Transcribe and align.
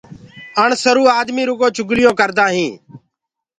اَڻسروُ 0.61 1.03
آدمي 1.19 1.43
رُگو 1.49 1.67
چُگليونٚ 1.75 2.17
ڪردآ 2.19 2.45
هينٚ۔ 2.55 2.77